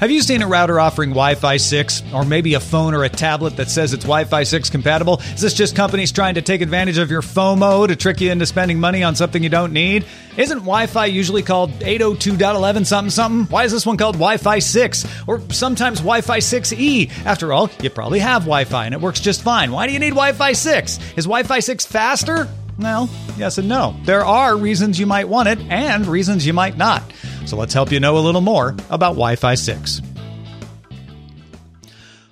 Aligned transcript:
Have 0.00 0.10
you 0.10 0.20
seen 0.22 0.42
a 0.42 0.46
router 0.46 0.80
offering 0.80 1.10
Wi 1.10 1.36
Fi 1.36 1.56
6, 1.56 2.02
or 2.12 2.24
maybe 2.24 2.54
a 2.54 2.60
phone 2.60 2.94
or 2.94 3.04
a 3.04 3.08
tablet 3.08 3.56
that 3.56 3.70
says 3.70 3.92
it's 3.92 4.04
Wi 4.04 4.24
Fi 4.24 4.42
6 4.42 4.68
compatible? 4.68 5.20
Is 5.34 5.40
this 5.40 5.54
just 5.54 5.76
companies 5.76 6.10
trying 6.10 6.34
to 6.34 6.42
take 6.42 6.60
advantage 6.60 6.98
of 6.98 7.10
your 7.10 7.22
FOMO 7.22 7.86
to 7.86 7.96
trick 7.96 8.20
you 8.20 8.30
into 8.30 8.44
spending 8.44 8.80
money 8.80 9.02
on 9.02 9.14
something 9.14 9.42
you 9.42 9.48
don't 9.48 9.72
need? 9.72 10.04
Isn't 10.36 10.58
Wi 10.58 10.86
Fi 10.86 11.06
usually 11.06 11.42
called 11.42 11.70
802.11 11.78 12.84
something 12.84 13.10
something? 13.10 13.44
Why 13.50 13.64
is 13.64 13.72
this 13.72 13.86
one 13.86 13.96
called 13.96 14.16
Wi 14.16 14.36
Fi 14.36 14.58
6? 14.58 15.06
Or 15.28 15.40
sometimes 15.50 16.00
Wi 16.00 16.20
Fi 16.22 16.38
6E? 16.38 17.24
After 17.24 17.52
all, 17.52 17.70
you 17.80 17.88
probably 17.88 18.18
have 18.18 18.42
Wi 18.42 18.64
Fi 18.64 18.86
and 18.86 18.94
it 18.94 19.00
works 19.00 19.20
just 19.20 19.42
fine. 19.42 19.70
Why 19.70 19.86
do 19.86 19.92
you 19.92 20.00
need 20.00 20.10
Wi 20.10 20.32
Fi 20.32 20.52
6? 20.52 20.98
Is 21.16 21.24
Wi 21.24 21.44
Fi 21.44 21.60
6 21.60 21.86
faster? 21.86 22.48
Well, 22.78 23.08
yes 23.36 23.58
and 23.58 23.68
no. 23.68 23.96
There 24.04 24.24
are 24.24 24.56
reasons 24.56 24.98
you 24.98 25.06
might 25.06 25.28
want 25.28 25.48
it 25.48 25.60
and 25.70 26.06
reasons 26.06 26.46
you 26.46 26.52
might 26.52 26.76
not. 26.76 27.02
So 27.46 27.56
let's 27.56 27.74
help 27.74 27.92
you 27.92 28.00
know 28.00 28.18
a 28.18 28.20
little 28.20 28.40
more 28.40 28.70
about 28.90 29.10
Wi 29.10 29.36
Fi 29.36 29.54
6. 29.54 30.00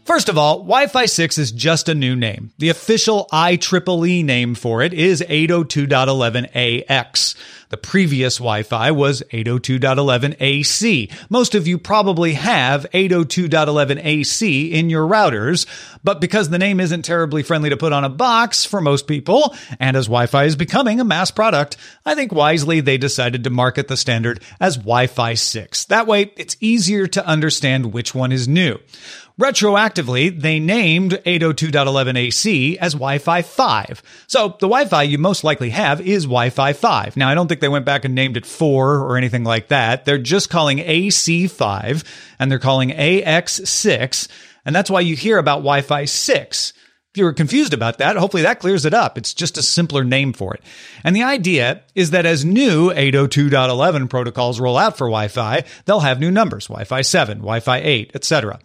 First 0.04 0.28
of 0.28 0.36
all, 0.36 0.58
Wi 0.58 0.88
Fi 0.88 1.06
6 1.06 1.38
is 1.38 1.52
just 1.52 1.88
a 1.88 1.94
new 1.94 2.16
name. 2.16 2.50
The 2.58 2.70
official 2.70 3.28
IEEE 3.32 4.24
name 4.24 4.56
for 4.56 4.82
it 4.82 4.92
is 4.92 5.22
802.11ax. 5.22 7.36
The 7.68 7.76
previous 7.76 8.38
Wi 8.38 8.64
Fi 8.64 8.90
was 8.90 9.22
802.11ac. 9.32 11.12
Most 11.30 11.54
of 11.54 11.68
you 11.68 11.78
probably 11.78 12.32
have 12.32 12.84
802.11ac 12.90 14.72
in 14.72 14.90
your 14.90 15.08
routers, 15.08 15.66
but 16.02 16.20
because 16.20 16.50
the 16.50 16.58
name 16.58 16.80
isn't 16.80 17.04
terribly 17.04 17.44
friendly 17.44 17.70
to 17.70 17.76
put 17.76 17.92
on 17.92 18.02
a 18.04 18.08
box 18.08 18.64
for 18.64 18.80
most 18.80 19.06
people, 19.06 19.54
and 19.78 19.96
as 19.96 20.06
Wi 20.06 20.26
Fi 20.26 20.42
is 20.44 20.56
becoming 20.56 20.98
a 20.98 21.04
mass 21.04 21.30
product, 21.30 21.76
I 22.04 22.16
think 22.16 22.32
wisely 22.32 22.80
they 22.80 22.98
decided 22.98 23.44
to 23.44 23.50
market 23.50 23.86
the 23.86 23.96
standard 23.96 24.42
as 24.60 24.76
Wi 24.76 25.06
Fi 25.06 25.34
6. 25.34 25.84
That 25.84 26.08
way, 26.08 26.32
it's 26.36 26.56
easier 26.60 27.06
to 27.06 27.24
understand 27.24 27.92
which 27.92 28.16
one 28.16 28.32
is 28.32 28.48
new. 28.48 28.80
Retroactively, 29.40 30.38
they 30.40 30.60
named 30.60 31.12
802.11ac 31.24 32.76
as 32.76 32.92
Wi-Fi 32.92 33.42
5. 33.42 34.02
So 34.26 34.48
the 34.48 34.68
Wi-Fi 34.68 35.02
you 35.04 35.18
most 35.18 35.42
likely 35.42 35.70
have 35.70 36.00
is 36.00 36.24
Wi-Fi 36.24 36.74
5. 36.74 37.16
Now, 37.16 37.28
I 37.28 37.34
don't 37.34 37.48
think 37.48 37.60
they 37.60 37.68
went 37.68 37.86
back 37.86 38.04
and 38.04 38.14
named 38.14 38.36
it 38.36 38.44
4 38.44 38.98
or 38.98 39.16
anything 39.16 39.44
like 39.44 39.68
that. 39.68 40.04
They're 40.04 40.18
just 40.18 40.50
calling 40.50 40.78
AC5 40.78 42.04
and 42.38 42.50
they're 42.50 42.58
calling 42.58 42.90
AX6. 42.90 44.28
And 44.64 44.76
that's 44.76 44.90
why 44.90 45.00
you 45.00 45.16
hear 45.16 45.38
about 45.38 45.58
Wi-Fi 45.58 46.04
6. 46.04 46.72
If 47.12 47.18
you 47.18 47.24
were 47.24 47.34
confused 47.34 47.74
about 47.74 47.98
that, 47.98 48.16
hopefully 48.16 48.42
that 48.44 48.60
clears 48.60 48.86
it 48.86 48.94
up. 48.94 49.18
It's 49.18 49.34
just 49.34 49.58
a 49.58 49.62
simpler 49.62 50.02
name 50.02 50.32
for 50.32 50.54
it. 50.54 50.62
And 51.04 51.14
the 51.14 51.24
idea 51.24 51.82
is 51.94 52.10
that 52.10 52.24
as 52.24 52.42
new 52.42 52.90
802.11 52.90 54.08
protocols 54.08 54.60
roll 54.60 54.78
out 54.78 54.96
for 54.96 55.08
Wi-Fi, 55.08 55.64
they'll 55.84 56.00
have 56.00 56.20
new 56.20 56.30
numbers, 56.30 56.68
Wi-Fi 56.68 57.02
7, 57.02 57.38
Wi-Fi 57.38 57.78
8, 57.78 58.12
etc. 58.14 58.60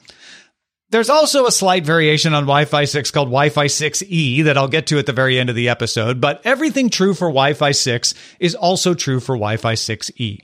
There's 0.90 1.10
also 1.10 1.46
a 1.46 1.52
slight 1.52 1.86
variation 1.86 2.34
on 2.34 2.44
Wi 2.44 2.64
Fi 2.64 2.86
6 2.86 3.12
called 3.12 3.28
Wi 3.28 3.50
Fi 3.50 3.66
6E 3.66 4.46
that 4.46 4.58
I'll 4.58 4.70
get 4.70 4.88
to 4.88 5.00
at 5.00 5.06
the 5.06 5.12
very 5.12 5.38
end 5.38 5.50
of 5.50 5.56
the 5.56 5.68
episode, 5.68 6.22
but 6.22 6.42
everything 6.46 6.90
true 6.90 7.14
for 7.14 7.28
Wi 7.28 7.54
Fi 7.54 7.72
6 7.72 8.14
is 8.40 8.56
also 8.56 8.94
true 8.94 9.20
for 9.20 9.36
Wi 9.36 9.58
Fi 9.58 9.74
6E. 9.74 10.40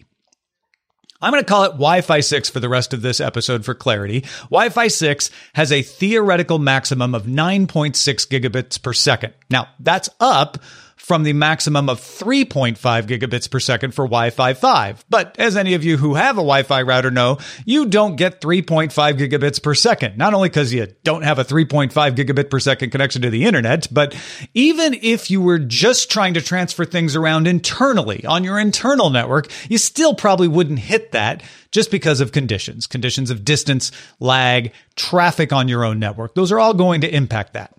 I'm 1.21 1.31
going 1.31 1.41
to 1.41 1.49
call 1.49 1.63
it 1.63 1.71
Wi 1.71 2.01
Fi 2.01 2.19
6 2.19 2.49
for 2.49 2.59
the 2.59 2.67
rest 2.67 2.93
of 2.93 3.01
this 3.01 3.21
episode 3.21 3.63
for 3.63 3.73
clarity. 3.73 4.25
Wi 4.49 4.67
Fi 4.67 4.89
6 4.89 5.31
has 5.55 5.71
a 5.71 5.81
theoretical 5.81 6.59
maximum 6.59 7.15
of 7.15 7.23
9.6 7.23 7.95
gigabits 8.27 8.81
per 8.81 8.91
second. 8.91 9.33
Now, 9.53 9.69
that's 9.79 10.09
up 10.19 10.57
from 11.03 11.23
the 11.23 11.33
maximum 11.33 11.89
of 11.89 11.99
3.5 11.99 12.77
gigabits 12.77 13.51
per 13.51 13.59
second 13.59 13.93
for 13.93 14.05
Wi-Fi 14.05 14.53
5. 14.53 15.05
But 15.09 15.35
as 15.37 15.57
any 15.57 15.73
of 15.73 15.83
you 15.83 15.97
who 15.97 16.13
have 16.13 16.37
a 16.37 16.47
Wi-Fi 16.47 16.81
router 16.83 17.11
know, 17.11 17.39
you 17.65 17.87
don't 17.87 18.15
get 18.15 18.39
3.5 18.39 18.89
gigabits 18.93 19.61
per 19.61 19.75
second. 19.75 20.17
Not 20.17 20.33
only 20.33 20.47
because 20.47 20.73
you 20.73 20.87
don't 21.03 21.23
have 21.23 21.39
a 21.39 21.43
3.5 21.43 21.91
gigabit 21.91 22.49
per 22.49 22.59
second 22.61 22.91
connection 22.91 23.21
to 23.23 23.29
the 23.29 23.43
internet, 23.43 23.89
but 23.91 24.15
even 24.53 24.93
if 25.01 25.29
you 25.29 25.41
were 25.41 25.59
just 25.59 26.09
trying 26.09 26.35
to 26.35 26.41
transfer 26.41 26.85
things 26.85 27.17
around 27.17 27.47
internally 27.47 28.25
on 28.25 28.45
your 28.45 28.57
internal 28.57 29.09
network, 29.09 29.51
you 29.69 29.77
still 29.77 30.15
probably 30.15 30.47
wouldn't 30.47 30.79
hit 30.79 31.11
that 31.11 31.43
just 31.71 31.91
because 31.91 32.21
of 32.21 32.31
conditions, 32.31 32.87
conditions 32.87 33.29
of 33.29 33.43
distance, 33.43 33.91
lag, 34.21 34.71
traffic 34.95 35.51
on 35.51 35.67
your 35.67 35.83
own 35.83 35.99
network. 35.99 36.33
Those 36.33 36.53
are 36.53 36.59
all 36.59 36.73
going 36.73 37.01
to 37.01 37.13
impact 37.13 37.53
that. 37.55 37.75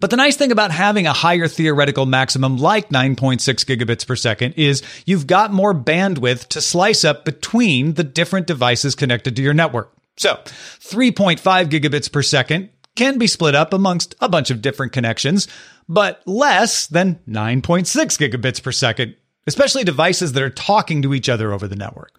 But 0.00 0.10
the 0.10 0.16
nice 0.16 0.36
thing 0.36 0.52
about 0.52 0.70
having 0.70 1.06
a 1.06 1.12
higher 1.12 1.48
theoretical 1.48 2.06
maximum 2.06 2.56
like 2.56 2.90
9.6 2.90 3.38
gigabits 3.64 4.06
per 4.06 4.16
second 4.16 4.54
is 4.54 4.82
you've 5.06 5.26
got 5.26 5.52
more 5.52 5.74
bandwidth 5.74 6.48
to 6.48 6.60
slice 6.60 7.04
up 7.04 7.24
between 7.24 7.94
the 7.94 8.04
different 8.04 8.46
devices 8.46 8.94
connected 8.94 9.36
to 9.36 9.42
your 9.42 9.54
network. 9.54 9.92
So 10.16 10.34
3.5 10.44 11.40
gigabits 11.68 12.10
per 12.10 12.22
second 12.22 12.70
can 12.94 13.18
be 13.18 13.26
split 13.26 13.54
up 13.54 13.72
amongst 13.72 14.14
a 14.20 14.28
bunch 14.28 14.50
of 14.50 14.62
different 14.62 14.92
connections, 14.92 15.48
but 15.88 16.22
less 16.26 16.86
than 16.86 17.18
9.6 17.28 17.84
gigabits 17.86 18.62
per 18.62 18.72
second, 18.72 19.16
especially 19.46 19.84
devices 19.84 20.32
that 20.32 20.42
are 20.42 20.50
talking 20.50 21.02
to 21.02 21.14
each 21.14 21.28
other 21.28 21.52
over 21.52 21.66
the 21.66 21.76
network. 21.76 22.12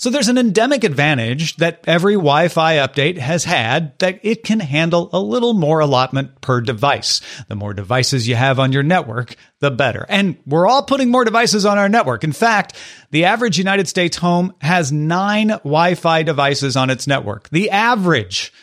So 0.00 0.08
there's 0.08 0.28
an 0.28 0.38
endemic 0.38 0.82
advantage 0.82 1.56
that 1.56 1.84
every 1.86 2.14
Wi-Fi 2.14 2.76
update 2.76 3.18
has 3.18 3.44
had 3.44 3.98
that 3.98 4.18
it 4.22 4.44
can 4.44 4.58
handle 4.58 5.10
a 5.12 5.20
little 5.20 5.52
more 5.52 5.80
allotment 5.80 6.40
per 6.40 6.62
device. 6.62 7.20
The 7.48 7.54
more 7.54 7.74
devices 7.74 8.26
you 8.26 8.34
have 8.34 8.58
on 8.58 8.72
your 8.72 8.82
network, 8.82 9.36
the 9.58 9.70
better. 9.70 10.06
And 10.08 10.38
we're 10.46 10.66
all 10.66 10.84
putting 10.84 11.10
more 11.10 11.26
devices 11.26 11.66
on 11.66 11.76
our 11.76 11.90
network. 11.90 12.24
In 12.24 12.32
fact, 12.32 12.78
the 13.10 13.26
average 13.26 13.58
United 13.58 13.88
States 13.88 14.16
home 14.16 14.54
has 14.62 14.90
nine 14.90 15.48
Wi-Fi 15.48 16.22
devices 16.22 16.78
on 16.78 16.88
its 16.88 17.06
network. 17.06 17.50
The 17.50 17.68
average. 17.68 18.54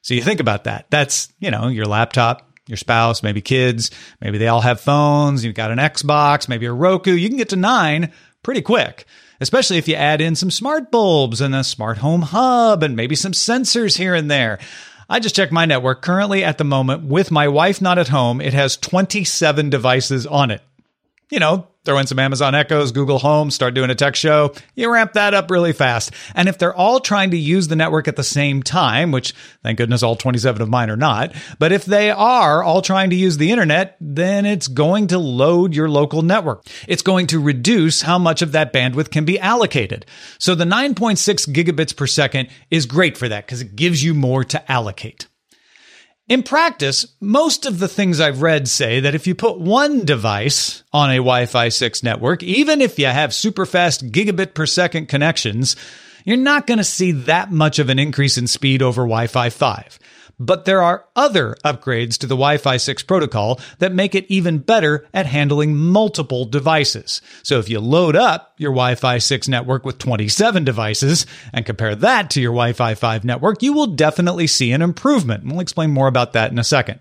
So 0.00 0.14
you 0.14 0.22
think 0.22 0.40
about 0.40 0.64
that. 0.64 0.86
That's, 0.88 1.30
you 1.38 1.50
know, 1.50 1.68
your 1.68 1.84
laptop, 1.84 2.50
your 2.68 2.78
spouse, 2.78 3.22
maybe 3.22 3.42
kids, 3.42 3.90
maybe 4.22 4.38
they 4.38 4.48
all 4.48 4.62
have 4.62 4.80
phones, 4.80 5.44
you've 5.44 5.54
got 5.54 5.70
an 5.70 5.78
Xbox, 5.78 6.48
maybe 6.48 6.64
a 6.64 6.72
Roku. 6.72 7.12
You 7.12 7.28
can 7.28 7.36
get 7.36 7.50
to 7.50 7.56
nine 7.56 8.14
pretty 8.46 8.62
quick 8.62 9.04
especially 9.40 9.76
if 9.76 9.88
you 9.88 9.94
add 9.94 10.20
in 10.20 10.34
some 10.34 10.50
smart 10.50 10.90
bulbs 10.90 11.40
and 11.40 11.54
a 11.54 11.64
smart 11.64 11.98
home 11.98 12.22
hub 12.22 12.82
and 12.82 12.96
maybe 12.96 13.14
some 13.14 13.32
sensors 13.32 13.98
here 13.98 14.14
and 14.14 14.30
there. 14.30 14.58
I 15.08 15.20
just 15.20 15.36
checked 15.36 15.52
my 15.52 15.66
network. 15.66 16.02
Currently, 16.02 16.42
at 16.42 16.58
the 16.58 16.64
moment, 16.64 17.04
with 17.04 17.30
my 17.30 17.46
wife 17.46 17.80
not 17.80 17.98
at 17.98 18.08
home, 18.08 18.40
it 18.40 18.54
has 18.54 18.76
27 18.76 19.70
devices 19.70 20.26
on 20.26 20.50
it. 20.50 20.62
You 21.30 21.38
know, 21.38 21.68
throw 21.86 21.98
in 21.98 22.06
some 22.06 22.18
Amazon 22.18 22.54
Echoes, 22.54 22.92
Google 22.92 23.18
Home, 23.20 23.50
start 23.50 23.74
doing 23.74 23.90
a 23.90 23.94
tech 23.94 24.16
show, 24.16 24.52
you 24.74 24.92
ramp 24.92 25.14
that 25.14 25.32
up 25.32 25.50
really 25.50 25.72
fast. 25.72 26.10
And 26.34 26.48
if 26.48 26.58
they're 26.58 26.74
all 26.74 27.00
trying 27.00 27.30
to 27.30 27.38
use 27.38 27.68
the 27.68 27.76
network 27.76 28.08
at 28.08 28.16
the 28.16 28.24
same 28.24 28.62
time, 28.62 29.12
which 29.12 29.32
thank 29.62 29.78
goodness 29.78 30.02
all 30.02 30.16
27 30.16 30.60
of 30.60 30.68
mine 30.68 30.90
are 30.90 30.96
not, 30.96 31.34
but 31.58 31.72
if 31.72 31.84
they 31.84 32.10
are 32.10 32.62
all 32.62 32.82
trying 32.82 33.10
to 33.10 33.16
use 33.16 33.38
the 33.38 33.50
internet, 33.50 33.96
then 34.00 34.44
it's 34.44 34.68
going 34.68 35.06
to 35.06 35.18
load 35.18 35.74
your 35.74 35.88
local 35.88 36.22
network. 36.22 36.66
It's 36.88 37.02
going 37.02 37.28
to 37.28 37.40
reduce 37.40 38.02
how 38.02 38.18
much 38.18 38.42
of 38.42 38.52
that 38.52 38.72
bandwidth 38.72 39.10
can 39.10 39.24
be 39.24 39.38
allocated. 39.38 40.04
So 40.38 40.54
the 40.54 40.64
9.6 40.64 41.48
gigabits 41.54 41.96
per 41.96 42.06
second 42.06 42.48
is 42.70 42.86
great 42.86 43.16
for 43.16 43.28
that 43.28 43.46
because 43.46 43.60
it 43.60 43.76
gives 43.76 44.02
you 44.02 44.12
more 44.12 44.44
to 44.44 44.70
allocate. 44.70 45.28
In 46.28 46.42
practice, 46.42 47.06
most 47.20 47.66
of 47.66 47.78
the 47.78 47.86
things 47.86 48.18
I've 48.18 48.42
read 48.42 48.66
say 48.66 48.98
that 48.98 49.14
if 49.14 49.28
you 49.28 49.36
put 49.36 49.60
one 49.60 50.04
device 50.04 50.82
on 50.92 51.10
a 51.10 51.18
Wi 51.18 51.46
Fi 51.46 51.68
6 51.68 52.02
network, 52.02 52.42
even 52.42 52.80
if 52.80 52.98
you 52.98 53.06
have 53.06 53.32
super 53.32 53.64
fast 53.64 54.10
gigabit 54.10 54.52
per 54.52 54.66
second 54.66 55.06
connections, 55.06 55.76
you're 56.24 56.36
not 56.36 56.66
going 56.66 56.78
to 56.78 56.84
see 56.84 57.12
that 57.12 57.52
much 57.52 57.78
of 57.78 57.90
an 57.90 58.00
increase 58.00 58.36
in 58.36 58.48
speed 58.48 58.82
over 58.82 59.02
Wi 59.02 59.28
Fi 59.28 59.50
5. 59.50 60.00
But 60.38 60.66
there 60.66 60.82
are 60.82 61.06
other 61.16 61.56
upgrades 61.64 62.18
to 62.18 62.26
the 62.26 62.34
Wi 62.34 62.58
Fi 62.58 62.76
6 62.76 63.02
protocol 63.04 63.58
that 63.78 63.94
make 63.94 64.14
it 64.14 64.26
even 64.28 64.58
better 64.58 65.06
at 65.14 65.24
handling 65.24 65.74
multiple 65.74 66.44
devices. 66.44 67.22
So 67.42 67.58
if 67.58 67.70
you 67.70 67.80
load 67.80 68.16
up 68.16 68.54
your 68.58 68.72
Wi 68.72 68.96
Fi 68.96 69.16
6 69.16 69.48
network 69.48 69.86
with 69.86 69.98
27 69.98 70.64
devices 70.64 71.24
and 71.54 71.64
compare 71.64 71.94
that 71.94 72.28
to 72.30 72.40
your 72.40 72.52
Wi 72.52 72.74
Fi 72.74 72.94
5 72.94 73.24
network, 73.24 73.62
you 73.62 73.72
will 73.72 73.86
definitely 73.86 74.46
see 74.46 74.72
an 74.72 74.82
improvement. 74.82 75.44
We'll 75.46 75.60
explain 75.60 75.90
more 75.90 76.08
about 76.08 76.34
that 76.34 76.52
in 76.52 76.58
a 76.58 76.64
second. 76.64 77.00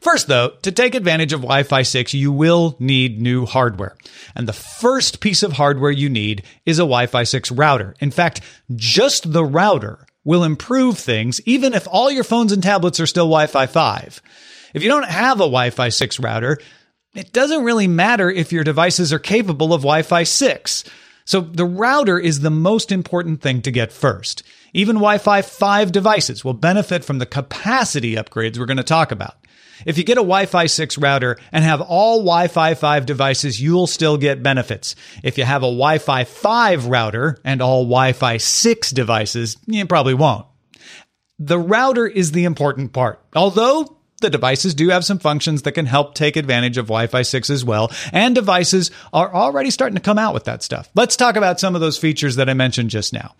First, 0.00 0.26
though, 0.26 0.50
to 0.60 0.70
take 0.70 0.94
advantage 0.94 1.32
of 1.32 1.40
Wi 1.40 1.62
Fi 1.62 1.80
6, 1.80 2.12
you 2.12 2.30
will 2.30 2.76
need 2.78 3.18
new 3.18 3.46
hardware. 3.46 3.96
And 4.34 4.46
the 4.46 4.52
first 4.52 5.20
piece 5.20 5.42
of 5.42 5.54
hardware 5.54 5.90
you 5.90 6.10
need 6.10 6.42
is 6.66 6.78
a 6.78 6.82
Wi 6.82 7.06
Fi 7.06 7.22
6 7.22 7.50
router. 7.50 7.94
In 8.00 8.10
fact, 8.10 8.42
just 8.76 9.32
the 9.32 9.44
router 9.44 10.06
will 10.24 10.44
improve 10.44 10.98
things, 10.98 11.40
even 11.44 11.74
if 11.74 11.86
all 11.90 12.10
your 12.10 12.24
phones 12.24 12.52
and 12.52 12.62
tablets 12.62 13.00
are 13.00 13.06
still 13.06 13.26
Wi 13.26 13.46
Fi 13.46 13.66
5. 13.66 14.22
If 14.74 14.82
you 14.82 14.88
don't 14.88 15.08
have 15.08 15.36
a 15.36 15.44
Wi 15.44 15.70
Fi 15.70 15.88
6 15.88 16.18
router, 16.18 16.58
it 17.14 17.32
doesn't 17.32 17.64
really 17.64 17.86
matter 17.86 18.28
if 18.30 18.52
your 18.52 18.64
devices 18.64 19.12
are 19.12 19.18
capable 19.18 19.72
of 19.72 19.82
Wi 19.82 20.02
Fi 20.02 20.24
6. 20.24 20.84
So 21.26 21.40
the 21.40 21.64
router 21.64 22.18
is 22.18 22.40
the 22.40 22.50
most 22.50 22.92
important 22.92 23.40
thing 23.40 23.62
to 23.62 23.70
get 23.70 23.92
first. 23.92 24.42
Even 24.72 24.96
Wi 24.96 25.18
Fi 25.18 25.42
5 25.42 25.92
devices 25.92 26.44
will 26.44 26.54
benefit 26.54 27.04
from 27.04 27.18
the 27.18 27.26
capacity 27.26 28.16
upgrades 28.16 28.58
we're 28.58 28.66
going 28.66 28.76
to 28.78 28.82
talk 28.82 29.12
about. 29.12 29.36
If 29.86 29.98
you 29.98 30.04
get 30.04 30.18
a 30.18 30.22
Wi 30.22 30.46
Fi 30.46 30.66
6 30.66 30.98
router 30.98 31.38
and 31.52 31.64
have 31.64 31.80
all 31.80 32.18
Wi 32.18 32.48
Fi 32.48 32.74
5 32.74 33.06
devices, 33.06 33.60
you'll 33.60 33.86
still 33.86 34.16
get 34.16 34.42
benefits. 34.42 34.96
If 35.22 35.38
you 35.38 35.44
have 35.44 35.62
a 35.62 35.66
Wi 35.66 35.98
Fi 35.98 36.24
5 36.24 36.86
router 36.86 37.38
and 37.44 37.60
all 37.60 37.84
Wi 37.84 38.12
Fi 38.12 38.36
6 38.36 38.90
devices, 38.90 39.56
you 39.66 39.84
probably 39.86 40.14
won't. 40.14 40.46
The 41.38 41.58
router 41.58 42.06
is 42.06 42.32
the 42.32 42.44
important 42.44 42.92
part. 42.92 43.20
Although 43.34 43.98
the 44.20 44.30
devices 44.30 44.74
do 44.74 44.88
have 44.88 45.04
some 45.04 45.18
functions 45.18 45.62
that 45.62 45.72
can 45.72 45.86
help 45.86 46.14
take 46.14 46.36
advantage 46.36 46.78
of 46.78 46.86
Wi 46.86 47.06
Fi 47.06 47.22
6 47.22 47.50
as 47.50 47.64
well, 47.64 47.90
and 48.12 48.34
devices 48.34 48.90
are 49.12 49.32
already 49.34 49.70
starting 49.70 49.96
to 49.96 50.00
come 50.00 50.18
out 50.18 50.34
with 50.34 50.44
that 50.44 50.62
stuff. 50.62 50.88
Let's 50.94 51.16
talk 51.16 51.36
about 51.36 51.60
some 51.60 51.74
of 51.74 51.80
those 51.80 51.98
features 51.98 52.36
that 52.36 52.48
I 52.48 52.54
mentioned 52.54 52.90
just 52.90 53.12
now 53.12 53.34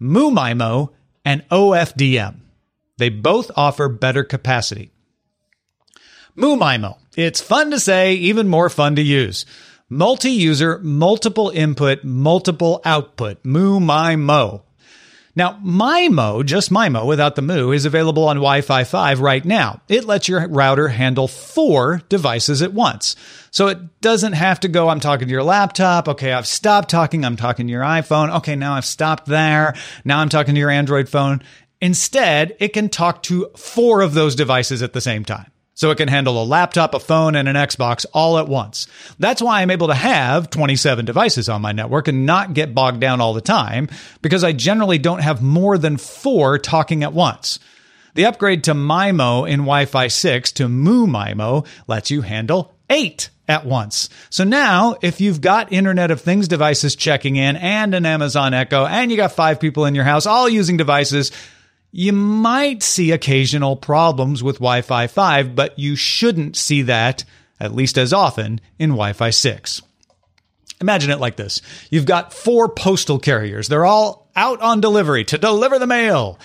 MuMIMO 0.00 0.90
and 1.24 1.48
OFDM. 1.48 2.40
They 2.98 3.08
both 3.08 3.50
offer 3.56 3.88
better 3.88 4.24
capacity. 4.24 4.92
MuMIMO. 6.38 6.96
It's 7.16 7.40
fun 7.40 7.72
to 7.72 7.80
say, 7.80 8.14
even 8.14 8.46
more 8.46 8.70
fun 8.70 8.94
to 8.94 9.02
use. 9.02 9.44
Multi 9.88 10.30
user, 10.30 10.78
multiple 10.78 11.50
input, 11.50 12.04
multiple 12.04 12.80
output. 12.84 13.42
MuMIMO. 13.42 14.62
Now, 15.34 15.58
MIMO, 15.64 16.44
just 16.44 16.70
MIMO 16.70 17.06
without 17.06 17.34
the 17.34 17.42
moo, 17.42 17.72
is 17.72 17.86
available 17.86 18.28
on 18.28 18.36
Wi 18.36 18.60
Fi 18.60 18.84
5 18.84 19.20
right 19.20 19.44
now. 19.44 19.82
It 19.88 20.04
lets 20.04 20.28
your 20.28 20.46
router 20.46 20.86
handle 20.86 21.26
four 21.26 22.02
devices 22.08 22.62
at 22.62 22.72
once. 22.72 23.16
So 23.50 23.66
it 23.66 24.00
doesn't 24.00 24.34
have 24.34 24.60
to 24.60 24.68
go, 24.68 24.88
I'm 24.88 25.00
talking 25.00 25.26
to 25.26 25.32
your 25.32 25.42
laptop. 25.42 26.06
Okay, 26.06 26.32
I've 26.32 26.46
stopped 26.46 26.88
talking. 26.88 27.24
I'm 27.24 27.36
talking 27.36 27.66
to 27.66 27.72
your 27.72 27.82
iPhone. 27.82 28.36
Okay, 28.36 28.54
now 28.54 28.74
I've 28.74 28.84
stopped 28.84 29.26
there. 29.26 29.74
Now 30.04 30.20
I'm 30.20 30.28
talking 30.28 30.54
to 30.54 30.60
your 30.60 30.70
Android 30.70 31.08
phone. 31.08 31.42
Instead, 31.80 32.56
it 32.60 32.72
can 32.72 32.88
talk 32.88 33.24
to 33.24 33.50
four 33.56 34.02
of 34.02 34.14
those 34.14 34.36
devices 34.36 34.82
at 34.82 34.92
the 34.92 35.00
same 35.00 35.24
time 35.24 35.50
so 35.78 35.92
it 35.92 35.96
can 35.96 36.08
handle 36.08 36.42
a 36.42 36.44
laptop, 36.44 36.92
a 36.92 36.98
phone, 36.98 37.36
and 37.36 37.48
an 37.48 37.54
Xbox 37.54 38.04
all 38.12 38.36
at 38.38 38.48
once. 38.48 38.88
That's 39.20 39.40
why 39.40 39.62
I'm 39.62 39.70
able 39.70 39.86
to 39.86 39.94
have 39.94 40.50
27 40.50 41.04
devices 41.04 41.48
on 41.48 41.62
my 41.62 41.70
network 41.70 42.08
and 42.08 42.26
not 42.26 42.52
get 42.52 42.74
bogged 42.74 42.98
down 42.98 43.20
all 43.20 43.32
the 43.32 43.40
time 43.40 43.88
because 44.20 44.42
I 44.42 44.50
generally 44.50 44.98
don't 44.98 45.20
have 45.20 45.40
more 45.40 45.78
than 45.78 45.96
four 45.96 46.58
talking 46.58 47.04
at 47.04 47.12
once. 47.12 47.60
The 48.16 48.26
upgrade 48.26 48.64
to 48.64 48.74
MIMO 48.74 49.48
in 49.48 49.60
Wi 49.60 49.84
Fi 49.84 50.08
6 50.08 50.50
to 50.52 50.68
Moo 50.68 51.06
MuMIMO 51.06 51.64
lets 51.86 52.10
you 52.10 52.22
handle 52.22 52.74
eight 52.90 53.30
at 53.46 53.64
once. 53.64 54.08
So 54.30 54.42
now, 54.42 54.96
if 55.00 55.20
you've 55.20 55.40
got 55.40 55.72
Internet 55.72 56.10
of 56.10 56.20
Things 56.20 56.48
devices 56.48 56.96
checking 56.96 57.36
in 57.36 57.54
and 57.54 57.94
an 57.94 58.04
Amazon 58.04 58.52
Echo, 58.52 58.84
and 58.84 59.12
you 59.12 59.16
got 59.16 59.30
five 59.30 59.60
people 59.60 59.84
in 59.84 59.94
your 59.94 60.02
house 60.02 60.26
all 60.26 60.48
using 60.48 60.76
devices, 60.76 61.30
you 61.90 62.12
might 62.12 62.82
see 62.82 63.12
occasional 63.12 63.76
problems 63.76 64.42
with 64.42 64.56
Wi 64.56 64.82
Fi 64.82 65.06
5, 65.06 65.54
but 65.54 65.78
you 65.78 65.96
shouldn't 65.96 66.56
see 66.56 66.82
that, 66.82 67.24
at 67.58 67.74
least 67.74 67.96
as 67.96 68.12
often, 68.12 68.60
in 68.78 68.90
Wi 68.90 69.12
Fi 69.12 69.30
6. 69.30 69.82
Imagine 70.80 71.10
it 71.10 71.20
like 71.20 71.36
this 71.36 71.60
you've 71.90 72.06
got 72.06 72.32
four 72.32 72.68
postal 72.68 73.18
carriers, 73.18 73.68
they're 73.68 73.86
all 73.86 74.30
out 74.36 74.60
on 74.60 74.80
delivery 74.80 75.24
to 75.24 75.38
deliver 75.38 75.78
the 75.78 75.86
mail. 75.86 76.38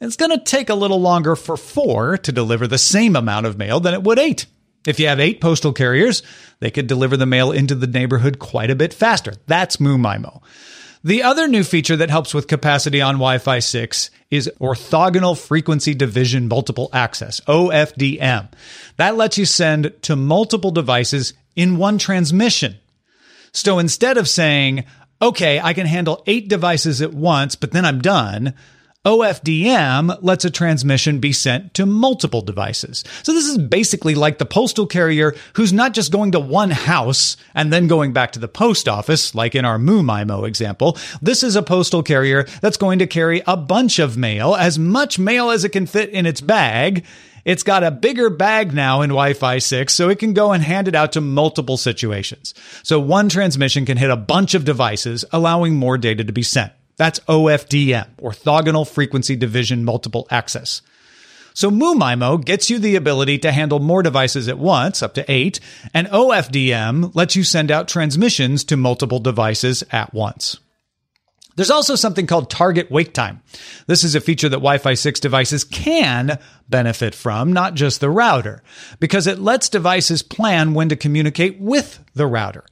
It's 0.00 0.16
going 0.16 0.30
to 0.30 0.44
take 0.44 0.70
a 0.70 0.74
little 0.74 1.00
longer 1.00 1.34
for 1.34 1.56
four 1.56 2.18
to 2.18 2.32
deliver 2.32 2.68
the 2.68 2.78
same 2.78 3.16
amount 3.16 3.46
of 3.46 3.58
mail 3.58 3.80
than 3.80 3.94
it 3.94 4.02
would 4.04 4.18
eight. 4.18 4.46
If 4.86 5.00
you 5.00 5.08
have 5.08 5.18
eight 5.18 5.40
postal 5.40 5.72
carriers, 5.72 6.22
they 6.60 6.70
could 6.70 6.86
deliver 6.86 7.16
the 7.16 7.26
mail 7.26 7.50
into 7.50 7.74
the 7.74 7.88
neighborhood 7.88 8.38
quite 8.38 8.70
a 8.70 8.76
bit 8.76 8.94
faster. 8.94 9.34
That's 9.46 9.78
MuMIMO. 9.78 10.40
The 11.04 11.22
other 11.22 11.46
new 11.46 11.62
feature 11.62 11.96
that 11.96 12.10
helps 12.10 12.34
with 12.34 12.48
capacity 12.48 13.00
on 13.00 13.14
Wi 13.14 13.38
Fi 13.38 13.60
6 13.60 14.10
is 14.30 14.50
orthogonal 14.60 15.38
frequency 15.38 15.94
division 15.94 16.48
multiple 16.48 16.90
access, 16.92 17.40
OFDM. 17.40 18.48
That 18.96 19.16
lets 19.16 19.38
you 19.38 19.46
send 19.46 19.92
to 20.02 20.16
multiple 20.16 20.72
devices 20.72 21.34
in 21.54 21.76
one 21.76 21.98
transmission. 21.98 22.76
So 23.52 23.78
instead 23.78 24.18
of 24.18 24.28
saying, 24.28 24.84
okay, 25.22 25.60
I 25.60 25.72
can 25.72 25.86
handle 25.86 26.22
eight 26.26 26.48
devices 26.48 27.00
at 27.00 27.14
once, 27.14 27.54
but 27.54 27.72
then 27.72 27.84
I'm 27.84 28.00
done, 28.00 28.54
OFDM 29.08 30.18
lets 30.20 30.44
a 30.44 30.50
transmission 30.50 31.18
be 31.18 31.32
sent 31.32 31.72
to 31.72 31.86
multiple 31.86 32.42
devices. 32.42 33.04
So 33.22 33.32
this 33.32 33.46
is 33.46 33.56
basically 33.56 34.14
like 34.14 34.36
the 34.36 34.44
postal 34.44 34.86
carrier 34.86 35.34
who's 35.54 35.72
not 35.72 35.94
just 35.94 36.12
going 36.12 36.32
to 36.32 36.40
one 36.40 36.70
house 36.70 37.38
and 37.54 37.72
then 37.72 37.86
going 37.86 38.12
back 38.12 38.32
to 38.32 38.38
the 38.38 38.48
post 38.48 38.86
office, 38.86 39.34
like 39.34 39.54
in 39.54 39.64
our 39.64 39.78
MuMIMO 39.78 40.46
example. 40.46 40.98
This 41.22 41.42
is 41.42 41.56
a 41.56 41.62
postal 41.62 42.02
carrier 42.02 42.44
that's 42.60 42.76
going 42.76 42.98
to 42.98 43.06
carry 43.06 43.42
a 43.46 43.56
bunch 43.56 43.98
of 43.98 44.18
mail, 44.18 44.54
as 44.54 44.78
much 44.78 45.18
mail 45.18 45.48
as 45.48 45.64
it 45.64 45.70
can 45.70 45.86
fit 45.86 46.10
in 46.10 46.26
its 46.26 46.42
bag. 46.42 47.06
It's 47.46 47.62
got 47.62 47.84
a 47.84 47.90
bigger 47.90 48.28
bag 48.28 48.74
now 48.74 49.00
in 49.00 49.08
Wi 49.08 49.32
Fi 49.32 49.56
6, 49.56 49.94
so 49.94 50.10
it 50.10 50.18
can 50.18 50.34
go 50.34 50.52
and 50.52 50.62
hand 50.62 50.86
it 50.86 50.94
out 50.94 51.12
to 51.12 51.22
multiple 51.22 51.78
situations. 51.78 52.52
So 52.82 53.00
one 53.00 53.30
transmission 53.30 53.86
can 53.86 53.96
hit 53.96 54.10
a 54.10 54.16
bunch 54.16 54.52
of 54.52 54.66
devices, 54.66 55.24
allowing 55.32 55.76
more 55.76 55.96
data 55.96 56.24
to 56.24 56.32
be 56.32 56.42
sent. 56.42 56.72
That's 56.98 57.20
OFDM, 57.20 58.16
orthogonal 58.16 58.86
frequency 58.86 59.36
division 59.36 59.84
multiple 59.84 60.26
access. 60.30 60.82
So 61.54 61.70
MuMIMO 61.70 62.44
gets 62.44 62.70
you 62.70 62.78
the 62.78 62.96
ability 62.96 63.38
to 63.38 63.50
handle 63.50 63.80
more 63.80 64.02
devices 64.02 64.46
at 64.46 64.58
once, 64.58 65.02
up 65.02 65.14
to 65.14 65.24
eight, 65.28 65.58
and 65.94 66.06
OFDM 66.08 67.14
lets 67.16 67.34
you 67.34 67.42
send 67.42 67.70
out 67.70 67.88
transmissions 67.88 68.62
to 68.64 68.76
multiple 68.76 69.18
devices 69.18 69.82
at 69.90 70.12
once. 70.12 70.58
There's 71.56 71.72
also 71.72 71.96
something 71.96 72.28
called 72.28 72.50
target 72.50 72.88
wake 72.88 73.12
time. 73.12 73.42
This 73.88 74.04
is 74.04 74.14
a 74.14 74.20
feature 74.20 74.48
that 74.48 74.58
Wi 74.58 74.78
Fi 74.78 74.94
6 74.94 75.18
devices 75.18 75.64
can 75.64 76.38
benefit 76.68 77.16
from, 77.16 77.52
not 77.52 77.74
just 77.74 78.00
the 78.00 78.10
router, 78.10 78.62
because 79.00 79.26
it 79.26 79.40
lets 79.40 79.68
devices 79.68 80.22
plan 80.22 80.74
when 80.74 80.88
to 80.90 80.94
communicate 80.94 81.58
with 81.58 81.98
the 82.14 82.28
router. 82.28 82.64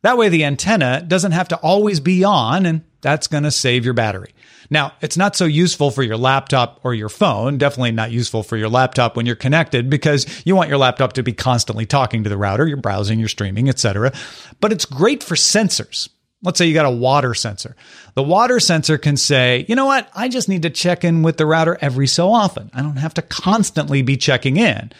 That 0.00 0.16
way, 0.16 0.30
the 0.30 0.44
antenna 0.44 1.04
doesn't 1.06 1.32
have 1.32 1.48
to 1.48 1.56
always 1.56 2.00
be 2.00 2.24
on, 2.24 2.64
and 2.64 2.80
that's 3.00 3.26
going 3.26 3.44
to 3.44 3.50
save 3.50 3.84
your 3.84 3.94
battery. 3.94 4.32
Now, 4.68 4.92
it's 5.00 5.16
not 5.16 5.34
so 5.34 5.46
useful 5.46 5.90
for 5.90 6.02
your 6.02 6.16
laptop 6.16 6.80
or 6.84 6.94
your 6.94 7.08
phone, 7.08 7.58
definitely 7.58 7.90
not 7.90 8.12
useful 8.12 8.42
for 8.42 8.56
your 8.56 8.68
laptop 8.68 9.16
when 9.16 9.26
you're 9.26 9.34
connected 9.34 9.90
because 9.90 10.46
you 10.46 10.54
want 10.54 10.68
your 10.68 10.78
laptop 10.78 11.14
to 11.14 11.22
be 11.22 11.32
constantly 11.32 11.86
talking 11.86 12.22
to 12.22 12.30
the 12.30 12.36
router, 12.36 12.66
you're 12.66 12.76
browsing, 12.76 13.18
you're 13.18 13.28
streaming, 13.28 13.68
etc. 13.68 14.12
But 14.60 14.72
it's 14.72 14.84
great 14.84 15.24
for 15.24 15.34
sensors. 15.34 16.08
Let's 16.42 16.56
say 16.56 16.66
you 16.66 16.74
got 16.74 16.86
a 16.86 16.90
water 16.90 17.34
sensor. 17.34 17.76
The 18.14 18.22
water 18.22 18.60
sensor 18.60 18.96
can 18.96 19.16
say, 19.16 19.66
you 19.68 19.74
know 19.74 19.86
what? 19.86 20.08
I 20.14 20.28
just 20.28 20.48
need 20.48 20.62
to 20.62 20.70
check 20.70 21.04
in 21.04 21.22
with 21.22 21.36
the 21.36 21.44
router 21.44 21.76
every 21.80 22.06
so 22.06 22.32
often. 22.32 22.70
I 22.72 22.80
don't 22.80 22.96
have 22.96 23.14
to 23.14 23.22
constantly 23.22 24.02
be 24.02 24.16
checking 24.16 24.56
in. 24.56 24.90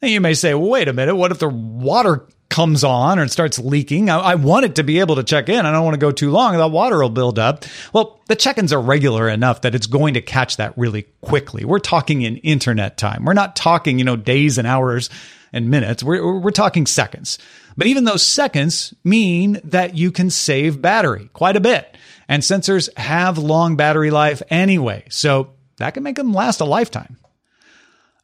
And 0.00 0.10
you 0.10 0.20
may 0.20 0.32
say, 0.32 0.54
well, 0.54 0.70
wait 0.70 0.88
a 0.88 0.94
minute. 0.94 1.16
What 1.16 1.32
if 1.32 1.38
the 1.38 1.48
water 1.48 2.26
comes 2.50 2.84
on 2.84 3.18
or 3.18 3.22
it 3.22 3.30
starts 3.30 3.58
leaking. 3.58 4.10
I, 4.10 4.18
I, 4.18 4.34
want 4.34 4.66
it 4.66 4.74
to 4.74 4.82
be 4.82 4.98
able 4.98 5.16
to 5.16 5.22
check 5.22 5.48
in. 5.48 5.64
I 5.64 5.72
don't 5.72 5.84
want 5.84 5.94
to 5.94 6.00
go 6.00 6.10
too 6.10 6.30
long. 6.30 6.56
The 6.56 6.68
water 6.68 6.98
will 6.98 7.08
build 7.08 7.38
up. 7.38 7.64
Well, 7.92 8.20
the 8.26 8.36
check-ins 8.36 8.72
are 8.72 8.80
regular 8.80 9.28
enough 9.28 9.62
that 9.62 9.74
it's 9.74 9.86
going 9.86 10.14
to 10.14 10.20
catch 10.20 10.58
that 10.58 10.76
really 10.76 11.06
quickly. 11.22 11.64
We're 11.64 11.78
talking 11.78 12.22
in 12.22 12.36
internet 12.38 12.98
time. 12.98 13.24
We're 13.24 13.32
not 13.32 13.56
talking, 13.56 13.98
you 13.98 14.04
know, 14.04 14.16
days 14.16 14.58
and 14.58 14.66
hours 14.66 15.08
and 15.52 15.70
minutes. 15.70 16.02
We're, 16.02 16.38
we're 16.38 16.50
talking 16.50 16.86
seconds. 16.86 17.38
But 17.76 17.86
even 17.86 18.04
those 18.04 18.22
seconds 18.22 18.92
mean 19.04 19.60
that 19.64 19.96
you 19.96 20.12
can 20.12 20.28
save 20.28 20.82
battery 20.82 21.30
quite 21.32 21.56
a 21.56 21.60
bit. 21.60 21.96
And 22.28 22.42
sensors 22.42 22.94
have 22.98 23.38
long 23.38 23.76
battery 23.76 24.10
life 24.10 24.42
anyway. 24.50 25.04
So 25.08 25.54
that 25.78 25.94
can 25.94 26.02
make 26.02 26.16
them 26.16 26.32
last 26.32 26.60
a 26.60 26.64
lifetime. 26.64 27.16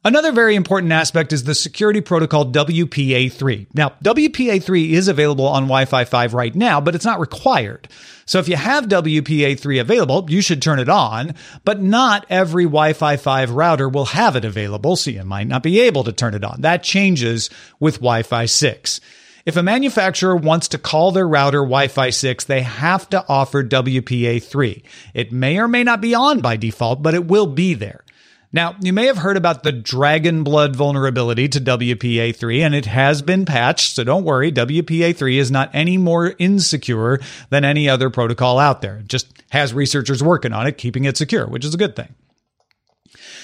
Another 0.07 0.31
very 0.31 0.55
important 0.55 0.93
aspect 0.93 1.33
is 1.33 1.43
the 1.43 1.53
security 1.53 2.01
protocol 2.01 2.47
WPA3. 2.53 3.67
Now, 3.75 3.95
WPA3 4.05 4.91
is 4.91 5.09
available 5.09 5.49
on 5.49 5.65
Wi 5.65 5.85
Fi 5.85 6.05
5 6.05 6.33
right 6.33 6.55
now, 6.55 6.81
but 6.81 6.95
it's 6.95 7.05
not 7.05 7.19
required. 7.19 7.89
So 8.25 8.39
if 8.39 8.49
you 8.49 8.55
have 8.55 8.87
WPA3 8.87 9.81
available, 9.81 10.25
you 10.29 10.43
should 10.43 10.63
turn 10.63 10.79
it 10.79 10.89
on, 10.89 11.35
but 11.65 11.83
not 11.83 12.25
every 12.31 12.67
Wi 12.67 12.93
Fi 12.93 13.17
5 13.17 13.51
router 13.51 13.89
will 13.89 14.05
have 14.05 14.37
it 14.37 14.45
available, 14.45 14.95
so 14.95 15.11
you 15.11 15.25
might 15.25 15.49
not 15.49 15.65
be 15.65 15.81
able 15.81 16.05
to 16.05 16.13
turn 16.13 16.35
it 16.35 16.45
on. 16.45 16.61
That 16.61 16.85
changes 16.85 17.51
with 17.81 17.97
Wi 17.97 18.23
Fi 18.23 18.47
6. 18.47 19.01
If 19.45 19.57
a 19.57 19.63
manufacturer 19.65 20.37
wants 20.37 20.69
to 20.69 20.79
call 20.79 21.11
their 21.11 21.27
router 21.27 21.63
Wi 21.63 21.89
Fi 21.89 22.11
6, 22.11 22.45
they 22.45 22.63
have 22.63 23.11
to 23.11 23.25
offer 23.29 23.65
WPA3. 23.65 24.85
It 25.15 25.33
may 25.33 25.59
or 25.59 25.67
may 25.67 25.83
not 25.83 26.01
be 26.01 26.15
on 26.15 26.41
by 26.41 26.57
default, 26.57 27.03
but 27.03 27.15
it 27.15 27.27
will 27.27 27.49
be 27.49 27.75
there. 27.75 28.05
Now, 28.57 28.75
you 28.81 28.95
may 28.95 29.05
have 29.05 29.19
heard 29.19 29.37
about 29.37 29.65
the 29.65 29.71
Dragon 29.71 30.43
Blood 30.43 30.75
vulnerability 30.75 31.47
to 31.47 31.61
WPA3, 31.61 32.65
and 32.65 32.75
it 32.75 32.87
has 32.87 33.21
been 33.21 33.45
patched, 33.45 33.95
so 33.95 34.03
don't 34.03 34.25
worry. 34.25 34.51
WPA3 34.51 35.37
is 35.37 35.51
not 35.51 35.69
any 35.75 35.99
more 35.99 36.33
insecure 36.39 37.21
than 37.51 37.67
any 37.67 37.87
other 37.87 38.09
protocol 38.09 38.59
out 38.59 38.81
there. 38.81 38.97
It 38.97 39.09
just 39.09 39.31
has 39.51 39.75
researchers 39.75 40.23
working 40.23 40.55
on 40.55 40.67
it, 40.67 40.79
keeping 40.79 41.05
it 41.05 41.19
secure, 41.19 41.47
which 41.47 41.67
is 41.67 41.75
a 41.75 41.77
good 41.77 41.95
thing. 41.97 42.15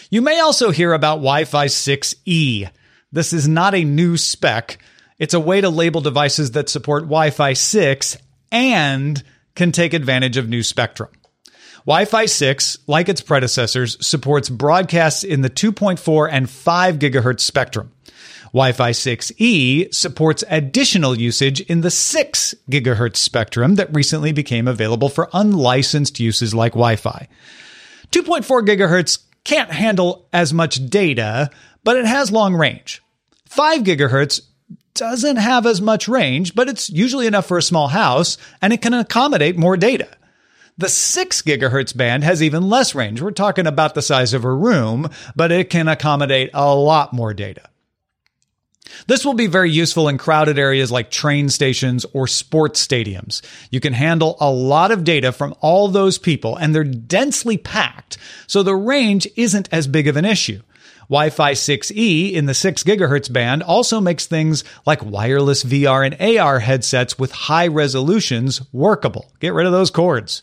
You 0.08 0.22
may 0.22 0.40
also 0.40 0.70
hear 0.70 0.94
about 0.94 1.16
Wi 1.16 1.44
Fi 1.44 1.66
6E. 1.66 2.70
This 3.12 3.34
is 3.34 3.46
not 3.46 3.74
a 3.74 3.84
new 3.84 4.16
spec, 4.16 4.78
it's 5.18 5.34
a 5.34 5.40
way 5.40 5.60
to 5.60 5.68
label 5.68 6.00
devices 6.00 6.52
that 6.52 6.70
support 6.70 7.02
Wi 7.02 7.28
Fi 7.28 7.52
6 7.52 8.16
and 8.50 9.22
can 9.54 9.72
take 9.72 9.92
advantage 9.92 10.38
of 10.38 10.48
new 10.48 10.62
spectrum. 10.62 11.10
Wi 11.84 12.04
Fi 12.04 12.26
6, 12.26 12.78
like 12.86 13.08
its 13.08 13.20
predecessors, 13.20 14.04
supports 14.06 14.48
broadcasts 14.48 15.24
in 15.24 15.42
the 15.42 15.50
2.4 15.50 16.28
and 16.30 16.48
5 16.48 16.98
gigahertz 16.98 17.40
spectrum. 17.40 17.92
Wi 18.52 18.70
Fi 18.70 18.90
6E 18.90 19.92
supports 19.92 20.44
additional 20.48 21.18
usage 21.18 21.60
in 21.62 21.80
the 21.80 21.90
6 21.90 22.54
gigahertz 22.70 23.16
spectrum 23.16 23.74
that 23.76 23.94
recently 23.94 24.30
became 24.30 24.68
available 24.68 25.08
for 25.08 25.28
unlicensed 25.32 26.20
uses 26.20 26.54
like 26.54 26.72
Wi 26.72 26.94
Fi. 26.94 27.26
2.4 28.10 28.64
gigahertz 28.64 29.18
can't 29.42 29.70
handle 29.70 30.28
as 30.32 30.52
much 30.52 30.88
data, 30.88 31.50
but 31.82 31.96
it 31.96 32.04
has 32.04 32.30
long 32.30 32.54
range. 32.54 33.02
5 33.46 33.82
gigahertz 33.82 34.42
doesn't 34.94 35.36
have 35.36 35.66
as 35.66 35.80
much 35.80 36.06
range, 36.06 36.54
but 36.54 36.68
it's 36.68 36.90
usually 36.90 37.26
enough 37.26 37.46
for 37.46 37.58
a 37.58 37.62
small 37.62 37.88
house 37.88 38.38
and 38.60 38.72
it 38.72 38.82
can 38.82 38.94
accommodate 38.94 39.56
more 39.56 39.76
data. 39.76 40.08
The 40.78 40.88
6 40.88 41.42
gigahertz 41.42 41.94
band 41.94 42.24
has 42.24 42.42
even 42.42 42.68
less 42.68 42.94
range. 42.94 43.20
We're 43.20 43.30
talking 43.30 43.66
about 43.66 43.94
the 43.94 44.02
size 44.02 44.32
of 44.32 44.44
a 44.44 44.52
room, 44.52 45.10
but 45.36 45.52
it 45.52 45.68
can 45.68 45.86
accommodate 45.86 46.50
a 46.54 46.74
lot 46.74 47.12
more 47.12 47.34
data. 47.34 47.68
This 49.06 49.24
will 49.24 49.34
be 49.34 49.46
very 49.46 49.70
useful 49.70 50.08
in 50.08 50.18
crowded 50.18 50.58
areas 50.58 50.90
like 50.90 51.10
train 51.10 51.48
stations 51.48 52.06
or 52.12 52.26
sports 52.26 52.84
stadiums. 52.86 53.42
You 53.70 53.80
can 53.80 53.92
handle 53.92 54.36
a 54.40 54.50
lot 54.50 54.90
of 54.90 55.04
data 55.04 55.32
from 55.32 55.54
all 55.60 55.88
those 55.88 56.18
people 56.18 56.56
and 56.56 56.74
they're 56.74 56.84
densely 56.84 57.56
packed, 57.58 58.18
so 58.46 58.62
the 58.62 58.76
range 58.76 59.28
isn't 59.36 59.68
as 59.72 59.86
big 59.86 60.08
of 60.08 60.16
an 60.16 60.24
issue. 60.24 60.62
Wi-Fi 61.08 61.52
6E 61.52 62.32
in 62.32 62.46
the 62.46 62.54
6 62.54 62.84
gigahertz 62.84 63.30
band 63.30 63.62
also 63.62 64.00
makes 64.00 64.26
things 64.26 64.64
like 64.86 65.04
wireless 65.04 65.64
VR 65.64 66.06
and 66.06 66.38
AR 66.38 66.60
headsets 66.60 67.18
with 67.18 67.32
high 67.32 67.66
resolutions 67.66 68.62
workable. 68.72 69.30
Get 69.38 69.52
rid 69.52 69.66
of 69.66 69.72
those 69.72 69.90
cords. 69.90 70.40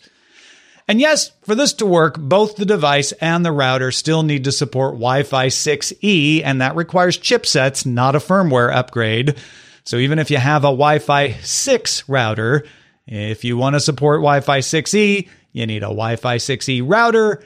And 0.90 1.00
yes, 1.00 1.32
for 1.44 1.54
this 1.54 1.74
to 1.74 1.86
work, 1.86 2.18
both 2.18 2.56
the 2.56 2.66
device 2.66 3.12
and 3.12 3.46
the 3.46 3.52
router 3.52 3.92
still 3.92 4.24
need 4.24 4.46
to 4.46 4.52
support 4.52 4.96
Wi 4.96 5.22
Fi 5.22 5.46
6E, 5.46 6.42
and 6.44 6.62
that 6.62 6.76
requires 6.76 7.16
chipsets, 7.16 7.86
not 7.86 8.16
a 8.16 8.20
firmware 8.20 8.76
upgrade. 8.76 9.38
So 9.84 9.98
even 9.98 10.18
if 10.18 10.32
you 10.32 10.38
have 10.38 10.64
a 10.64 10.74
Wi 10.74 10.98
Fi 10.98 11.34
6 11.34 12.10
router, 12.10 12.66
if 13.06 13.44
you 13.44 13.56
want 13.56 13.76
to 13.76 13.80
support 13.80 14.22
Wi 14.22 14.40
Fi 14.40 14.62
6E, 14.62 15.30
you 15.52 15.68
need 15.68 15.84
a 15.84 15.94
Wi 15.94 16.16
Fi 16.16 16.38
6E 16.38 16.82
router, 16.84 17.46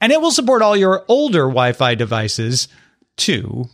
and 0.00 0.10
it 0.10 0.20
will 0.20 0.32
support 0.32 0.60
all 0.60 0.76
your 0.76 1.04
older 1.06 1.42
Wi 1.42 1.74
Fi 1.74 1.94
devices 1.94 2.66
too. 3.16 3.68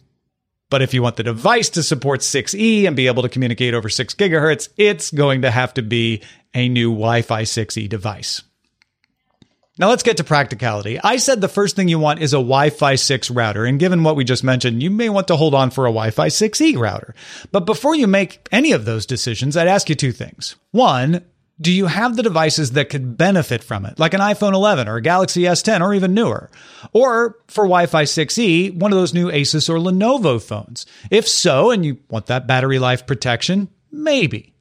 But 0.68 0.82
if 0.82 0.92
you 0.92 1.02
want 1.02 1.16
the 1.16 1.22
device 1.22 1.70
to 1.70 1.82
support 1.82 2.20
6E 2.20 2.86
and 2.86 2.94
be 2.94 3.06
able 3.06 3.22
to 3.22 3.30
communicate 3.30 3.72
over 3.72 3.88
6 3.88 4.14
gigahertz, 4.16 4.68
it's 4.76 5.10
going 5.10 5.40
to 5.42 5.50
have 5.50 5.72
to 5.74 5.82
be 5.82 6.22
a 6.52 6.68
new 6.68 6.90
Wi 6.90 7.22
Fi 7.22 7.44
6E 7.44 7.88
device. 7.88 8.42
Now 9.78 9.90
let's 9.90 10.02
get 10.02 10.16
to 10.16 10.24
practicality. 10.24 10.98
I 11.02 11.18
said 11.18 11.40
the 11.40 11.48
first 11.48 11.76
thing 11.76 11.88
you 11.88 12.00
want 12.00 12.20
is 12.20 12.32
a 12.32 12.38
Wi 12.38 12.70
Fi 12.70 12.96
6 12.96 13.30
router, 13.30 13.64
and 13.64 13.78
given 13.78 14.02
what 14.02 14.16
we 14.16 14.24
just 14.24 14.42
mentioned, 14.42 14.82
you 14.82 14.90
may 14.90 15.08
want 15.08 15.28
to 15.28 15.36
hold 15.36 15.54
on 15.54 15.70
for 15.70 15.86
a 15.86 15.90
Wi 15.90 16.10
Fi 16.10 16.28
6E 16.28 16.76
router. 16.76 17.14
But 17.52 17.64
before 17.64 17.94
you 17.94 18.08
make 18.08 18.46
any 18.50 18.72
of 18.72 18.84
those 18.84 19.06
decisions, 19.06 19.56
I'd 19.56 19.68
ask 19.68 19.88
you 19.88 19.94
two 19.94 20.10
things. 20.10 20.56
One, 20.72 21.24
do 21.60 21.72
you 21.72 21.86
have 21.86 22.16
the 22.16 22.24
devices 22.24 22.72
that 22.72 22.88
could 22.88 23.16
benefit 23.16 23.62
from 23.62 23.86
it, 23.86 24.00
like 24.00 24.14
an 24.14 24.20
iPhone 24.20 24.54
11 24.54 24.88
or 24.88 24.96
a 24.96 25.02
Galaxy 25.02 25.42
S10 25.42 25.80
or 25.80 25.94
even 25.94 26.12
newer? 26.12 26.50
Or 26.92 27.36
for 27.46 27.64
Wi 27.64 27.86
Fi 27.86 28.02
6E, 28.02 28.74
one 28.74 28.92
of 28.92 28.98
those 28.98 29.14
new 29.14 29.30
Asus 29.30 29.68
or 29.68 29.78
Lenovo 29.78 30.42
phones? 30.42 30.86
If 31.10 31.28
so, 31.28 31.70
and 31.70 31.86
you 31.86 31.98
want 32.10 32.26
that 32.26 32.48
battery 32.48 32.80
life 32.80 33.06
protection, 33.06 33.68
maybe. 33.92 34.54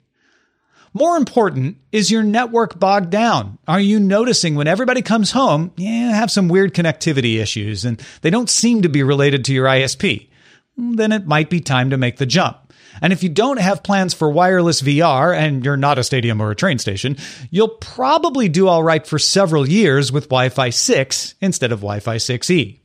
More 0.97 1.15
important, 1.15 1.77
is 1.91 2.09
your 2.09 2.23
network 2.23 2.79
bogged 2.79 3.11
down? 3.11 3.59
Are 3.67 3.79
you 3.79 3.99
noticing 3.99 4.55
when 4.55 4.65
everybody 4.65 5.03
comes 5.03 5.29
home, 5.29 5.71
yeah, 5.77 6.11
have 6.11 6.31
some 6.31 6.47
weird 6.47 6.73
connectivity 6.73 7.39
issues 7.39 7.85
and 7.85 8.01
they 8.21 8.31
don't 8.31 8.49
seem 8.49 8.81
to 8.81 8.89
be 8.89 9.03
related 9.03 9.45
to 9.45 9.53
your 9.53 9.67
ISP? 9.67 10.27
Then 10.75 11.11
it 11.11 11.27
might 11.27 11.51
be 11.51 11.59
time 11.59 11.91
to 11.91 11.97
make 11.97 12.17
the 12.17 12.25
jump. 12.25 12.73
And 12.99 13.13
if 13.13 13.21
you 13.21 13.29
don't 13.29 13.59
have 13.59 13.83
plans 13.83 14.15
for 14.15 14.31
wireless 14.31 14.81
VR 14.81 15.37
and 15.37 15.63
you're 15.63 15.77
not 15.77 15.99
a 15.99 16.03
stadium 16.03 16.41
or 16.41 16.49
a 16.49 16.55
train 16.55 16.79
station, 16.79 17.17
you'll 17.51 17.77
probably 17.77 18.49
do 18.49 18.67
all 18.67 18.81
right 18.81 19.05
for 19.05 19.19
several 19.19 19.69
years 19.69 20.11
with 20.11 20.29
Wi 20.29 20.49
Fi 20.49 20.71
6 20.71 21.35
instead 21.41 21.71
of 21.71 21.81
Wi 21.81 21.99
Fi 21.99 22.15
6E 22.15 22.79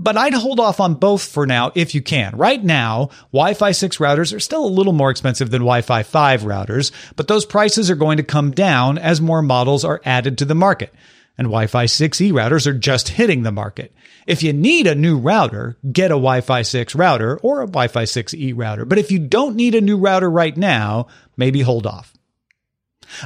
but 0.00 0.16
I'd 0.16 0.32
hold 0.32 0.58
off 0.58 0.80
on 0.80 0.94
both 0.94 1.22
for 1.22 1.46
now 1.46 1.72
if 1.74 1.94
you 1.94 2.00
can. 2.00 2.34
Right 2.36 2.62
now, 2.62 3.10
Wi 3.32 3.54
Fi 3.54 3.72
6 3.72 3.98
routers 3.98 4.34
are 4.34 4.40
still 4.40 4.64
a 4.64 4.66
little 4.66 4.94
more 4.94 5.10
expensive 5.10 5.50
than 5.50 5.60
Wi 5.60 5.82
Fi 5.82 6.02
5 6.02 6.42
routers, 6.42 6.90
but 7.16 7.28
those 7.28 7.44
prices 7.44 7.90
are 7.90 7.96
going 7.96 8.16
to 8.16 8.22
come 8.22 8.50
down 8.50 8.96
as 8.96 9.20
more 9.20 9.42
models 9.42 9.84
are 9.84 10.00
added 10.04 10.38
to 10.38 10.46
the 10.46 10.54
market. 10.54 10.92
And 11.36 11.46
Wi 11.46 11.66
Fi 11.66 11.84
6E 11.84 12.32
routers 12.32 12.66
are 12.66 12.72
just 12.72 13.10
hitting 13.10 13.42
the 13.42 13.52
market. 13.52 13.94
If 14.26 14.42
you 14.42 14.52
need 14.52 14.86
a 14.86 14.94
new 14.94 15.18
router, 15.18 15.76
get 15.92 16.10
a 16.10 16.14
Wi 16.14 16.40
Fi 16.40 16.62
6 16.62 16.94
router 16.94 17.38
or 17.38 17.60
a 17.60 17.66
Wi 17.66 17.88
Fi 17.88 18.04
6E 18.04 18.54
router. 18.56 18.86
But 18.86 18.98
if 18.98 19.12
you 19.12 19.18
don't 19.18 19.56
need 19.56 19.74
a 19.74 19.80
new 19.80 19.98
router 19.98 20.30
right 20.30 20.56
now, 20.56 21.08
maybe 21.36 21.60
hold 21.60 21.86
off. 21.86 22.14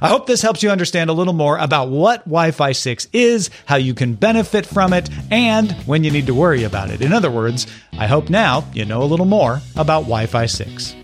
I 0.00 0.08
hope 0.08 0.26
this 0.26 0.42
helps 0.42 0.62
you 0.62 0.70
understand 0.70 1.10
a 1.10 1.14
little 1.14 1.32
more 1.32 1.58
about 1.58 1.88
what 1.88 2.24
Wi 2.24 2.50
Fi 2.50 2.72
6 2.72 3.08
is, 3.12 3.50
how 3.66 3.76
you 3.76 3.94
can 3.94 4.14
benefit 4.14 4.66
from 4.66 4.92
it, 4.92 5.08
and 5.30 5.72
when 5.86 6.04
you 6.04 6.10
need 6.10 6.26
to 6.26 6.34
worry 6.34 6.64
about 6.64 6.90
it. 6.90 7.00
In 7.02 7.12
other 7.12 7.30
words, 7.30 7.66
I 7.98 8.06
hope 8.06 8.30
now 8.30 8.64
you 8.72 8.84
know 8.84 9.02
a 9.02 9.04
little 9.04 9.26
more 9.26 9.60
about 9.76 10.00
Wi 10.02 10.26
Fi 10.26 10.46
6. 10.46 11.03